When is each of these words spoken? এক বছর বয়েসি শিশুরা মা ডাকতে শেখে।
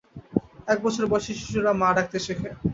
এক 0.67 0.79
বছর 0.85 1.03
বয়েসি 1.11 1.31
শিশুরা 1.39 1.71
মা 1.81 1.89
ডাকতে 1.95 2.17
শেখে। 2.25 2.49